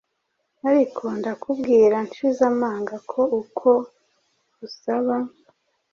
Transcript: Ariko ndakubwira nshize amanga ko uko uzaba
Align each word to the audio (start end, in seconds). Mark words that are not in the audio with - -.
Ariko 0.69 1.03
ndakubwira 1.19 1.95
nshize 2.07 2.41
amanga 2.51 2.95
ko 3.11 3.21
uko 3.41 3.69
uzaba 4.65 5.15